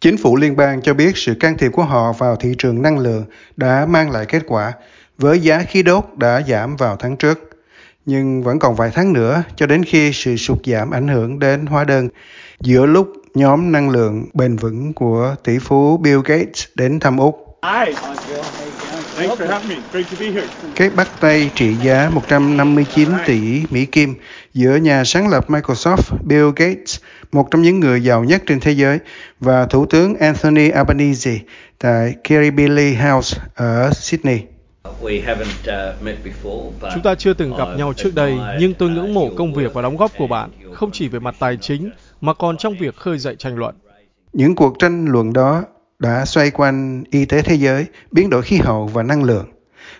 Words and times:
Chính 0.00 0.16
phủ 0.16 0.36
liên 0.36 0.56
bang 0.56 0.82
cho 0.82 0.94
biết 0.94 1.16
sự 1.16 1.34
can 1.34 1.58
thiệp 1.58 1.70
của 1.72 1.84
họ 1.84 2.12
vào 2.12 2.36
thị 2.36 2.54
trường 2.58 2.82
năng 2.82 2.98
lượng 2.98 3.24
đã 3.56 3.86
mang 3.88 4.10
lại 4.10 4.26
kết 4.26 4.42
quả, 4.46 4.72
với 5.18 5.40
giá 5.40 5.62
khí 5.62 5.82
đốt 5.82 6.04
đã 6.16 6.42
giảm 6.48 6.76
vào 6.76 6.96
tháng 6.96 7.16
trước. 7.16 7.50
Nhưng 8.06 8.42
vẫn 8.42 8.58
còn 8.58 8.74
vài 8.74 8.90
tháng 8.94 9.12
nữa 9.12 9.42
cho 9.56 9.66
đến 9.66 9.84
khi 9.84 10.12
sự 10.12 10.36
sụt 10.36 10.58
giảm 10.66 10.90
ảnh 10.90 11.08
hưởng 11.08 11.38
đến 11.38 11.66
hóa 11.66 11.84
đơn, 11.84 12.08
giữa 12.60 12.86
lúc 12.86 13.12
nhóm 13.34 13.72
năng 13.72 13.90
lượng 13.90 14.24
bền 14.34 14.56
vững 14.56 14.92
của 14.92 15.34
tỷ 15.44 15.58
phú 15.58 15.96
Bill 15.96 16.20
Gates 16.24 16.64
đến 16.74 17.00
thăm 17.00 17.18
Úc. 17.18 17.47
Cái 20.74 20.90
bắt 20.96 21.08
tay 21.20 21.50
trị 21.54 21.74
giá 21.74 22.10
159 22.12 23.08
tỷ 23.26 23.62
Mỹ 23.70 23.86
Kim 23.86 24.14
giữa 24.54 24.76
nhà 24.76 25.04
sáng 25.04 25.28
lập 25.28 25.50
Microsoft 25.50 26.16
Bill 26.24 26.48
Gates, 26.56 27.00
một 27.32 27.48
trong 27.50 27.62
những 27.62 27.80
người 27.80 28.02
giàu 28.02 28.24
nhất 28.24 28.42
trên 28.46 28.60
thế 28.60 28.72
giới, 28.72 28.98
và 29.40 29.66
Thủ 29.66 29.86
tướng 29.86 30.14
Anthony 30.14 30.68
Albanese 30.70 31.38
tại 31.78 32.14
Kirribilli 32.24 32.94
House 32.94 33.38
ở 33.54 33.90
Sydney. 33.94 34.40
Chúng 36.94 37.02
ta 37.04 37.14
chưa 37.14 37.34
từng 37.34 37.56
gặp 37.56 37.68
nhau 37.76 37.92
trước 37.92 38.14
đây, 38.14 38.34
nhưng 38.60 38.74
tôi 38.74 38.90
ngưỡng 38.90 39.14
mộ 39.14 39.30
công 39.36 39.54
việc 39.54 39.74
và 39.74 39.82
đóng 39.82 39.96
góp 39.96 40.10
của 40.18 40.26
bạn, 40.26 40.50
không 40.74 40.90
chỉ 40.92 41.08
về 41.08 41.18
mặt 41.18 41.34
tài 41.38 41.56
chính, 41.56 41.90
mà 42.20 42.34
còn 42.34 42.56
trong 42.56 42.74
việc 42.80 42.96
khơi 42.96 43.18
dậy 43.18 43.36
tranh 43.38 43.56
luận. 43.56 43.74
Những 44.32 44.54
cuộc 44.54 44.78
tranh 44.78 45.06
luận 45.08 45.32
đó 45.32 45.64
đã 45.98 46.24
xoay 46.24 46.50
quanh 46.50 47.04
y 47.10 47.24
tế 47.24 47.42
thế 47.42 47.54
giới, 47.54 47.86
biến 48.12 48.30
đổi 48.30 48.42
khí 48.42 48.56
hậu 48.56 48.86
và 48.86 49.02
năng 49.02 49.22
lượng. 49.22 49.46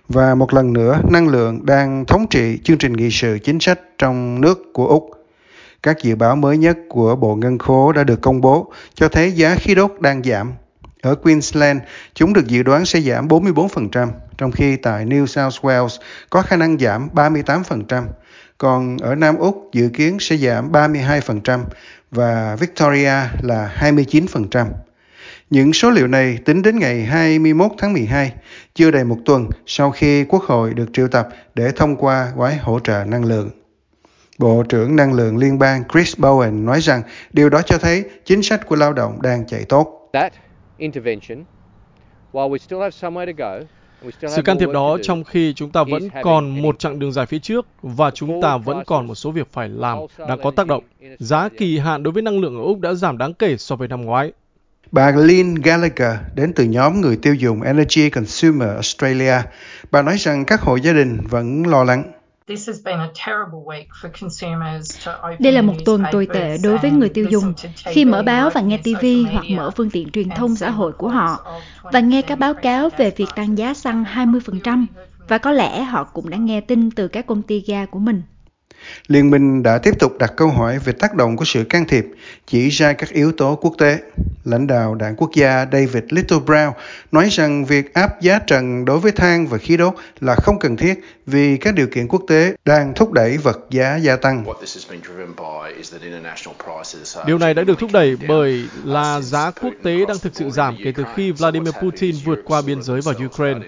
Và 0.08 0.34
một 0.34 0.54
lần 0.54 0.72
nữa, 0.72 1.00
năng 1.10 1.28
lượng 1.28 1.66
đang 1.66 2.04
thống 2.04 2.26
trị 2.30 2.58
chương 2.64 2.78
trình 2.78 2.92
nghị 2.92 3.10
sự 3.10 3.38
chính 3.44 3.60
sách 3.60 3.80
trong 3.98 4.40
nước 4.40 4.58
của 4.72 4.86
Úc. 4.86 5.10
Các 5.82 6.02
dự 6.02 6.16
báo 6.16 6.36
mới 6.36 6.58
nhất 6.58 6.78
của 6.88 7.16
Bộ 7.16 7.34
Ngân 7.34 7.58
khố 7.58 7.92
đã 7.92 8.04
được 8.04 8.20
công 8.20 8.40
bố 8.40 8.72
cho 8.94 9.08
thấy 9.08 9.32
giá 9.32 9.54
khí 9.54 9.74
đốt 9.74 9.92
đang 10.00 10.22
giảm. 10.22 10.52
Ở 11.02 11.14
Queensland, 11.14 11.80
chúng 12.14 12.32
được 12.32 12.46
dự 12.46 12.62
đoán 12.62 12.84
sẽ 12.84 13.00
giảm 13.00 13.28
44%, 13.28 14.08
trong 14.38 14.52
khi 14.52 14.76
tại 14.76 15.06
New 15.06 15.26
South 15.26 15.64
Wales 15.64 15.98
có 16.30 16.42
khả 16.42 16.56
năng 16.56 16.78
giảm 16.78 17.08
38%, 17.14 18.02
còn 18.58 18.96
ở 18.98 19.14
Nam 19.14 19.36
Úc 19.36 19.70
dự 19.72 19.88
kiến 19.88 20.16
sẽ 20.20 20.36
giảm 20.36 20.72
32% 20.72 21.60
và 22.10 22.56
Victoria 22.60 23.14
là 23.42 23.76
29%. 23.80 24.66
Những 25.50 25.72
số 25.72 25.90
liệu 25.90 26.06
này 26.06 26.38
tính 26.44 26.62
đến 26.62 26.78
ngày 26.78 27.04
21 27.04 27.70
tháng 27.78 27.92
12, 27.92 28.32
chưa 28.74 28.90
đầy 28.90 29.04
một 29.04 29.16
tuần 29.24 29.46
sau 29.66 29.90
khi 29.90 30.24
Quốc 30.24 30.42
hội 30.42 30.74
được 30.74 30.86
triệu 30.92 31.08
tập 31.08 31.28
để 31.54 31.72
thông 31.76 31.96
qua 31.96 32.32
gói 32.36 32.56
hỗ 32.56 32.80
trợ 32.80 33.04
năng 33.06 33.24
lượng. 33.24 33.50
Bộ 34.38 34.62
trưởng 34.68 34.96
Năng 34.96 35.12
lượng 35.12 35.36
Liên 35.36 35.58
bang 35.58 35.82
Chris 35.92 36.16
Bowen 36.16 36.64
nói 36.64 36.80
rằng 36.80 37.02
điều 37.32 37.48
đó 37.48 37.62
cho 37.62 37.78
thấy 37.78 38.04
chính 38.24 38.42
sách 38.42 38.66
của 38.66 38.76
lao 38.76 38.92
động 38.92 39.22
đang 39.22 39.46
chạy 39.46 39.64
tốt. 39.64 40.10
Sự 44.12 44.42
can 44.44 44.58
thiệp 44.58 44.68
đó 44.72 44.98
trong 45.02 45.24
khi 45.24 45.52
chúng 45.54 45.70
ta 45.70 45.84
vẫn 45.84 46.08
còn 46.22 46.62
một 46.62 46.78
chặng 46.78 46.98
đường 46.98 47.12
dài 47.12 47.26
phía 47.26 47.38
trước 47.38 47.66
và 47.82 48.10
chúng 48.10 48.42
ta 48.42 48.56
vẫn 48.56 48.82
còn 48.86 49.06
một 49.06 49.14
số 49.14 49.30
việc 49.30 49.48
phải 49.52 49.68
làm 49.68 49.98
đang 50.28 50.42
có 50.42 50.50
tác 50.50 50.66
động. 50.66 50.84
Giá 51.18 51.48
kỳ 51.58 51.78
hạn 51.78 52.02
đối 52.02 52.12
với 52.12 52.22
năng 52.22 52.40
lượng 52.40 52.56
ở 52.56 52.62
Úc 52.62 52.80
đã 52.80 52.94
giảm 52.94 53.18
đáng 53.18 53.34
kể 53.34 53.56
so 53.56 53.76
với 53.76 53.88
năm 53.88 54.02
ngoái. 54.02 54.32
Bà 54.92 55.10
Lynn 55.10 55.54
Gallagher 55.54 56.16
đến 56.34 56.52
từ 56.52 56.64
nhóm 56.64 57.00
người 57.00 57.16
tiêu 57.16 57.34
dùng 57.34 57.62
Energy 57.62 58.10
Consumer 58.10 58.68
Australia. 58.68 59.34
Bà 59.90 60.02
nói 60.02 60.16
rằng 60.16 60.44
các 60.44 60.60
hộ 60.60 60.76
gia 60.76 60.92
đình 60.92 61.18
vẫn 61.30 61.66
lo 61.66 61.84
lắng. 61.84 62.12
Đây 65.38 65.52
là 65.52 65.62
một 65.62 65.74
tuần 65.84 66.04
tồi 66.12 66.28
tệ 66.34 66.58
đối 66.62 66.78
với 66.78 66.90
người 66.90 67.08
tiêu 67.08 67.26
dùng 67.30 67.54
khi 67.76 68.04
mở 68.04 68.22
báo 68.22 68.50
và 68.50 68.60
nghe 68.60 68.78
TV 68.78 69.06
hoặc 69.32 69.44
mở 69.50 69.70
phương 69.70 69.90
tiện 69.90 70.10
truyền 70.10 70.28
thông 70.28 70.56
xã 70.56 70.70
hội 70.70 70.92
của 70.92 71.08
họ 71.08 71.46
và 71.82 72.00
nghe 72.00 72.22
các 72.22 72.38
báo 72.38 72.54
cáo 72.54 72.88
về 72.98 73.12
việc 73.16 73.28
tăng 73.36 73.58
giá 73.58 73.74
xăng 73.74 74.04
20% 74.04 74.86
và 75.28 75.38
có 75.38 75.52
lẽ 75.52 75.82
họ 75.82 76.04
cũng 76.04 76.30
đã 76.30 76.36
nghe 76.36 76.60
tin 76.60 76.90
từ 76.90 77.08
các 77.08 77.26
công 77.26 77.42
ty 77.42 77.64
ga 77.66 77.86
của 77.86 77.98
mình. 77.98 78.22
Liên 79.08 79.30
minh 79.30 79.62
đã 79.62 79.78
tiếp 79.78 79.94
tục 79.98 80.18
đặt 80.18 80.32
câu 80.36 80.48
hỏi 80.48 80.78
về 80.78 80.92
tác 80.92 81.14
động 81.14 81.36
của 81.36 81.44
sự 81.44 81.64
can 81.64 81.84
thiệp, 81.84 82.06
chỉ 82.46 82.68
ra 82.68 82.92
các 82.92 83.10
yếu 83.10 83.32
tố 83.32 83.54
quốc 83.54 83.74
tế. 83.78 83.98
Lãnh 84.44 84.66
đạo 84.66 84.94
đảng 84.94 85.16
quốc 85.16 85.30
gia 85.34 85.66
David 85.72 86.04
Little 86.08 86.38
Brown 86.46 86.72
nói 87.12 87.28
rằng 87.30 87.64
việc 87.64 87.94
áp 87.94 88.20
giá 88.20 88.38
trần 88.38 88.84
đối 88.84 88.98
với 88.98 89.12
than 89.12 89.46
và 89.46 89.58
khí 89.58 89.76
đốt 89.76 89.94
là 90.20 90.34
không 90.34 90.58
cần 90.58 90.76
thiết 90.76 91.00
vì 91.26 91.56
các 91.56 91.74
điều 91.74 91.86
kiện 91.86 92.08
quốc 92.08 92.22
tế 92.28 92.54
đang 92.64 92.94
thúc 92.94 93.12
đẩy 93.12 93.36
vật 93.36 93.58
giá 93.70 93.96
gia 93.96 94.16
tăng. 94.16 94.44
Điều 97.26 97.38
này 97.38 97.54
đã 97.54 97.62
được 97.62 97.78
thúc 97.78 97.90
đẩy 97.92 98.16
bởi 98.28 98.64
là 98.84 99.20
giá 99.20 99.50
quốc 99.50 99.74
tế 99.82 99.96
đang 100.08 100.18
thực 100.18 100.36
sự 100.36 100.50
giảm 100.50 100.76
kể 100.84 100.92
từ 100.96 101.04
khi 101.16 101.30
Vladimir 101.30 101.74
Putin 101.82 102.16
vượt 102.24 102.38
qua 102.44 102.62
biên 102.62 102.82
giới 102.82 103.00
vào 103.00 103.14
Ukraine. 103.26 103.66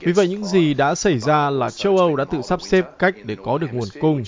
Vì 0.00 0.12
vậy 0.12 0.28
những 0.28 0.44
gì 0.44 0.74
đã 0.74 0.94
xảy 0.94 1.18
ra 1.18 1.50
là 1.50 1.70
châu 1.70 1.98
Âu 1.98 2.16
đã 2.16 2.24
tự 2.24 2.42
sắp 2.42 2.62
xếp 2.62 2.84
cách 2.98 3.14
để 3.24 3.36
có 3.44 3.58
được 3.58 3.66
nguồn 3.72 3.88
cung. 4.00 4.22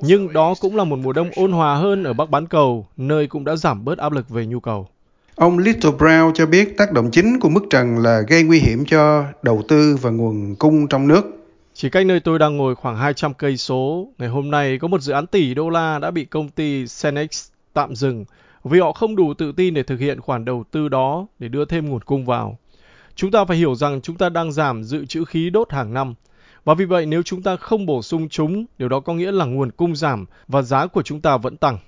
Nhưng 0.00 0.32
đó 0.32 0.54
cũng 0.60 0.76
là 0.76 0.84
một 0.84 0.98
mùa 0.98 1.12
đông 1.12 1.30
ôn 1.36 1.52
hòa 1.52 1.76
hơn 1.76 2.04
ở 2.04 2.12
Bắc 2.12 2.30
bán 2.30 2.46
cầu, 2.46 2.86
nơi 2.96 3.26
cũng 3.26 3.44
đã 3.44 3.56
giảm 3.56 3.84
bớt 3.84 3.98
áp 3.98 4.12
lực 4.12 4.28
về 4.28 4.46
nhu 4.46 4.60
cầu. 4.60 4.88
Ông 5.34 5.58
Little 5.58 5.90
Brown 5.90 6.32
cho 6.32 6.46
biết 6.46 6.76
tác 6.76 6.92
động 6.92 7.10
chính 7.12 7.40
của 7.40 7.48
mức 7.48 7.64
trần 7.70 7.98
là 7.98 8.20
gây 8.28 8.42
nguy 8.42 8.58
hiểm 8.58 8.84
cho 8.84 9.24
đầu 9.42 9.62
tư 9.68 9.98
và 10.02 10.10
nguồn 10.10 10.54
cung 10.54 10.88
trong 10.88 11.08
nước. 11.08 11.22
Chỉ 11.74 11.90
cách 11.90 12.06
nơi 12.06 12.20
tôi 12.20 12.38
đang 12.38 12.56
ngồi 12.56 12.74
khoảng 12.74 12.96
200 12.96 13.34
cây 13.34 13.56
số, 13.56 14.08
ngày 14.18 14.28
hôm 14.28 14.50
nay 14.50 14.78
có 14.78 14.88
một 14.88 15.00
dự 15.00 15.12
án 15.12 15.26
tỷ 15.26 15.54
đô 15.54 15.70
la 15.70 15.98
đã 15.98 16.10
bị 16.10 16.24
công 16.24 16.48
ty 16.48 16.84
Cenex 17.02 17.48
tạm 17.72 17.94
dừng 17.94 18.24
vì 18.64 18.80
họ 18.80 18.92
không 18.92 19.16
đủ 19.16 19.34
tự 19.34 19.52
tin 19.52 19.74
để 19.74 19.82
thực 19.82 20.00
hiện 20.00 20.20
khoản 20.20 20.44
đầu 20.44 20.64
tư 20.70 20.88
đó 20.88 21.26
để 21.38 21.48
đưa 21.48 21.64
thêm 21.64 21.88
nguồn 21.88 22.00
cung 22.00 22.24
vào. 22.24 22.58
Chúng 23.16 23.30
ta 23.30 23.44
phải 23.44 23.56
hiểu 23.56 23.74
rằng 23.74 24.00
chúng 24.00 24.16
ta 24.16 24.28
đang 24.28 24.52
giảm 24.52 24.82
dự 24.82 25.06
trữ 25.06 25.24
khí 25.24 25.50
đốt 25.50 25.72
hàng 25.72 25.94
năm. 25.94 26.14
Và 26.64 26.74
vì 26.74 26.84
vậy 26.84 27.06
nếu 27.06 27.22
chúng 27.22 27.42
ta 27.42 27.56
không 27.56 27.86
bổ 27.86 28.02
sung 28.02 28.28
chúng, 28.28 28.64
điều 28.78 28.88
đó 28.88 29.00
có 29.00 29.14
nghĩa 29.14 29.32
là 29.32 29.44
nguồn 29.44 29.70
cung 29.70 29.96
giảm 29.96 30.26
và 30.48 30.62
giá 30.62 30.86
của 30.86 31.02
chúng 31.02 31.20
ta 31.20 31.36
vẫn 31.36 31.56
tăng. 31.56 31.78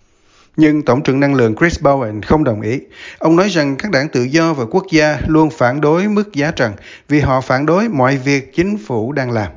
Nhưng 0.57 0.83
Tổng 0.83 1.03
trưởng 1.03 1.21
Năng 1.21 1.35
lượng 1.35 1.55
Chris 1.57 1.81
Bowen 1.81 2.21
không 2.23 2.45
đồng 2.45 2.61
ý. 2.61 2.81
Ông 3.19 3.37
nói 3.37 3.49
rằng 3.49 3.77
các 3.77 3.91
đảng 3.93 4.09
tự 4.09 4.23
do 4.23 4.55
và 4.55 4.65
quốc 4.65 4.85
gia 4.93 5.21
luôn 5.27 5.51
phản 5.51 5.81
đối 5.81 6.09
mức 6.09 6.33
giá 6.33 6.51
trần 6.51 6.73
vì 7.09 7.21
họ 7.21 7.41
phản 7.41 7.67
đối 7.67 7.89
mọi 7.89 8.17
việc 8.17 8.55
chính 8.55 8.79
phủ 8.87 9.13
đang 9.13 9.31
làm. 9.31 9.53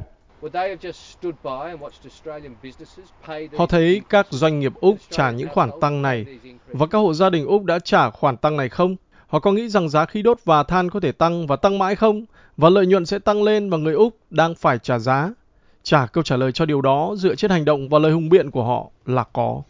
Họ 3.58 3.66
thấy 3.66 4.02
các 4.10 4.28
doanh 4.30 4.60
nghiệp 4.60 4.74
Úc 4.76 4.98
trả 5.10 5.32
những 5.32 5.50
khoản 5.50 5.70
tăng 5.82 6.02
này 6.02 6.26
và 6.68 6.88
các 6.88 6.98
hộ 6.98 7.14
gia 7.14 7.30
đình 7.30 7.46
Úc 7.46 7.64
đã 7.64 7.80
trả 7.80 8.10
khoản 8.10 8.38
tăng 8.38 8.58
này 8.58 8.70
không? 8.70 8.96
Họ 9.32 9.40
có 9.40 9.52
nghĩ 9.52 9.70
rằng 9.70 9.90
giá 9.90 10.06
khí 10.06 10.22
đốt 10.22 10.38
và 10.46 10.64
than 10.64 10.90
có 10.90 11.00
thể 11.00 11.12
tăng 11.12 11.48
và 11.48 11.56
tăng 11.56 11.80
mãi 11.80 11.96
không? 11.96 12.26
Và 12.58 12.70
lợi 12.70 12.86
nhuận 12.86 13.06
sẽ 13.06 13.20
tăng 13.20 13.44
lên 13.44 13.70
và 13.70 13.78
người 13.78 13.94
Úc 13.94 14.16
đang 14.30 14.56
phải 14.56 14.78
trả 14.84 15.00
giá? 15.00 15.30
Trả 15.84 16.06
câu 16.06 16.24
trả 16.24 16.38
lời 16.38 16.52
cho 16.52 16.66
điều 16.66 16.82
đó 16.82 17.16
dựa 17.18 17.36
trên 17.36 17.52
hành 17.52 17.66
động 17.66 17.90
và 17.90 18.00
lời 18.00 18.12
hùng 18.12 18.30
biện 18.30 18.52
của 18.52 18.64
họ 18.64 18.88
là 19.06 19.24
có. 19.34 19.62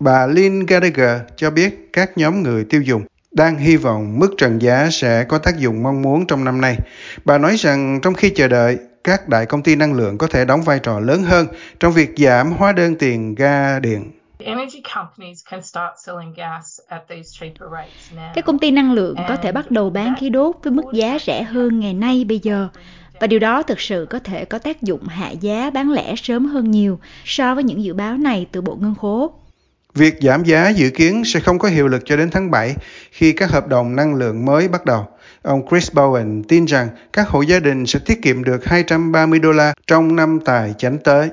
Bà 0.00 0.26
Lynn 0.26 0.66
Gallagher 0.66 1.20
cho 1.36 1.50
biết 1.50 1.90
các 1.92 2.18
nhóm 2.18 2.42
người 2.42 2.64
tiêu 2.64 2.82
dùng 2.82 3.02
đang 3.32 3.58
hy 3.58 3.76
vọng 3.76 4.18
mức 4.18 4.34
trần 4.38 4.58
giá 4.58 4.88
sẽ 4.90 5.24
có 5.24 5.38
tác 5.38 5.58
dụng 5.58 5.82
mong 5.82 6.02
muốn 6.02 6.26
trong 6.26 6.44
năm 6.44 6.60
nay. 6.60 6.76
Bà 7.24 7.38
nói 7.38 7.56
rằng 7.56 8.00
trong 8.02 8.14
khi 8.14 8.30
chờ 8.30 8.48
đợi, 8.48 8.78
các 9.04 9.28
đại 9.28 9.46
công 9.46 9.62
ty 9.62 9.76
năng 9.76 9.94
lượng 9.94 10.18
có 10.18 10.26
thể 10.26 10.44
đóng 10.44 10.62
vai 10.62 10.78
trò 10.78 11.00
lớn 11.00 11.22
hơn 11.22 11.46
trong 11.80 11.92
việc 11.92 12.10
giảm 12.16 12.52
hóa 12.52 12.72
đơn 12.72 12.94
tiền 12.94 13.34
ga 13.34 13.80
điện. 13.80 14.19
Các 18.34 18.44
công 18.44 18.58
ty 18.58 18.70
năng 18.70 18.92
lượng 18.92 19.16
có 19.28 19.36
thể 19.36 19.52
bắt 19.52 19.70
đầu 19.70 19.90
bán 19.90 20.14
khí 20.20 20.28
đốt 20.28 20.56
với 20.62 20.72
mức 20.72 20.84
giá 20.92 21.18
rẻ 21.26 21.42
hơn 21.42 21.80
ngày 21.80 21.94
nay 21.94 22.24
bây 22.28 22.38
giờ. 22.38 22.68
Và 23.20 23.26
điều 23.26 23.38
đó 23.38 23.62
thực 23.62 23.80
sự 23.80 24.06
có 24.10 24.18
thể 24.18 24.44
có 24.44 24.58
tác 24.58 24.82
dụng 24.82 25.04
hạ 25.06 25.30
giá 25.30 25.70
bán 25.70 25.92
lẻ 25.92 26.14
sớm 26.16 26.46
hơn 26.46 26.70
nhiều 26.70 26.98
so 27.24 27.54
với 27.54 27.64
những 27.64 27.84
dự 27.84 27.94
báo 27.94 28.16
này 28.16 28.46
từ 28.52 28.60
Bộ 28.60 28.76
Ngân 28.80 28.94
khố. 28.94 29.32
Việc 29.94 30.14
giảm 30.20 30.44
giá 30.44 30.68
dự 30.68 30.90
kiến 30.90 31.22
sẽ 31.24 31.40
không 31.40 31.58
có 31.58 31.68
hiệu 31.68 31.88
lực 31.88 32.02
cho 32.04 32.16
đến 32.16 32.30
tháng 32.30 32.50
7 32.50 32.74
khi 33.10 33.32
các 33.32 33.50
hợp 33.50 33.68
đồng 33.68 33.96
năng 33.96 34.14
lượng 34.14 34.44
mới 34.44 34.68
bắt 34.68 34.84
đầu. 34.84 35.06
Ông 35.42 35.62
Chris 35.68 35.90
Bowen 35.92 36.42
tin 36.48 36.64
rằng 36.64 36.88
các 37.12 37.28
hộ 37.28 37.42
gia 37.42 37.60
đình 37.60 37.86
sẽ 37.86 37.98
tiết 38.06 38.22
kiệm 38.22 38.44
được 38.44 38.64
230 38.64 39.38
đô 39.38 39.52
la 39.52 39.74
trong 39.86 40.16
năm 40.16 40.38
tài 40.44 40.74
chánh 40.78 40.98
tới. 40.98 41.28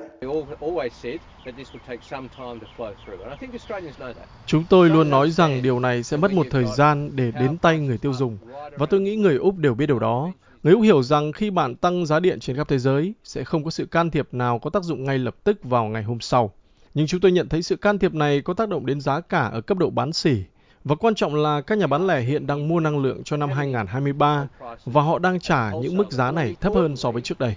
Chúng 4.45 4.63
tôi 4.69 4.89
luôn 4.89 5.09
nói 5.09 5.31
rằng 5.31 5.61
điều 5.61 5.79
này 5.79 6.03
sẽ 6.03 6.17
mất 6.17 6.33
một 6.33 6.47
thời 6.51 6.65
gian 6.65 7.09
để 7.13 7.31
đến 7.31 7.57
tay 7.57 7.79
người 7.79 7.97
tiêu 7.97 8.13
dùng, 8.13 8.37
và 8.77 8.85
tôi 8.85 9.01
nghĩ 9.01 9.15
người 9.15 9.37
Úc 9.37 9.57
đều 9.57 9.73
biết 9.73 9.85
điều 9.85 9.99
đó. 9.99 10.31
Người 10.63 10.73
Úc 10.73 10.81
hiểu 10.81 11.03
rằng 11.03 11.31
khi 11.31 11.49
bạn 11.49 11.75
tăng 11.75 12.05
giá 12.05 12.19
điện 12.19 12.39
trên 12.39 12.55
khắp 12.55 12.67
thế 12.67 12.77
giới, 12.79 13.13
sẽ 13.23 13.43
không 13.43 13.63
có 13.63 13.69
sự 13.69 13.85
can 13.85 14.09
thiệp 14.09 14.27
nào 14.31 14.59
có 14.59 14.69
tác 14.69 14.83
dụng 14.83 15.03
ngay 15.03 15.17
lập 15.17 15.35
tức 15.43 15.63
vào 15.63 15.85
ngày 15.85 16.03
hôm 16.03 16.19
sau. 16.19 16.53
Nhưng 16.93 17.07
chúng 17.07 17.21
tôi 17.21 17.31
nhận 17.31 17.49
thấy 17.49 17.61
sự 17.61 17.75
can 17.75 17.99
thiệp 17.99 18.13
này 18.13 18.41
có 18.41 18.53
tác 18.53 18.69
động 18.69 18.85
đến 18.85 19.01
giá 19.01 19.19
cả 19.19 19.41
ở 19.41 19.61
cấp 19.61 19.77
độ 19.77 19.89
bán 19.89 20.13
sỉ. 20.13 20.43
Và 20.83 20.95
quan 20.95 21.15
trọng 21.15 21.35
là 21.35 21.61
các 21.61 21.77
nhà 21.77 21.87
bán 21.87 22.07
lẻ 22.07 22.21
hiện 22.21 22.47
đang 22.47 22.67
mua 22.67 22.79
năng 22.79 22.99
lượng 22.99 23.23
cho 23.23 23.37
năm 23.37 23.49
2023 23.51 24.47
và 24.85 25.01
họ 25.01 25.19
đang 25.19 25.39
trả 25.39 25.71
những 25.71 25.97
mức 25.97 26.11
giá 26.11 26.31
này 26.31 26.55
thấp 26.61 26.73
hơn 26.75 26.95
so 26.95 27.11
với 27.11 27.21
trước 27.21 27.39
đây. 27.39 27.55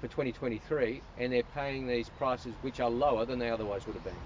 For 0.00 0.08
2023 0.08 1.02
and 1.18 1.32
they're 1.32 1.42
paying 1.54 1.86
these 1.86 2.08
prices 2.18 2.54
which 2.62 2.80
are 2.80 2.90
lower 2.90 3.24
than 3.24 3.38
they 3.38 3.50
otherwise 3.50 3.86
would 3.86 3.94
have 3.94 4.04
been. 4.04 4.20